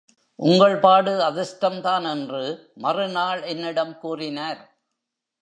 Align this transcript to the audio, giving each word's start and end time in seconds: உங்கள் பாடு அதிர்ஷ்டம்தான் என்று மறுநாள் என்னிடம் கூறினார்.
உங்கள் 0.39 0.77
பாடு 0.77 1.11
அதிர்ஷ்டம்தான் 1.19 2.11
என்று 2.11 2.71
மறுநாள் 2.75 3.41
என்னிடம் 3.41 3.97
கூறினார். 3.97 4.61